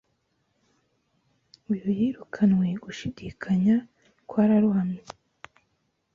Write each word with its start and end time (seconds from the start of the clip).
Uyu 1.71 1.89
yirukanwe 1.99 2.67
gushidikanya 2.83 3.75
kwararohamye 4.29 5.03